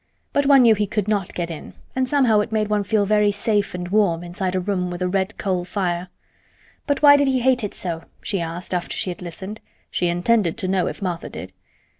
But 0.33 0.47
one 0.47 0.63
knew 0.63 0.73
he 0.73 0.87
could 0.87 1.07
not 1.07 1.35
get 1.35 1.51
in, 1.51 1.75
and 1.95 2.09
somehow 2.09 2.39
it 2.39 2.51
made 2.51 2.69
one 2.69 2.83
feel 2.83 3.05
very 3.05 3.31
safe 3.31 3.75
and 3.75 3.87
warm 3.89 4.23
inside 4.23 4.55
a 4.55 4.59
room 4.59 4.89
with 4.89 5.03
a 5.03 5.07
red 5.07 5.37
coal 5.37 5.63
fire. 5.63 6.07
"But 6.87 7.03
why 7.03 7.17
did 7.17 7.27
he 7.27 7.41
hate 7.41 7.63
it 7.63 7.75
so?" 7.75 8.05
she 8.23 8.41
asked, 8.41 8.73
after 8.73 8.97
she 8.97 9.11
had 9.11 9.21
listened. 9.21 9.59
She 9.91 10.07
intended 10.07 10.57
to 10.57 10.67
know 10.67 10.87
if 10.87 11.03
Martha 11.03 11.29
did. 11.29 11.53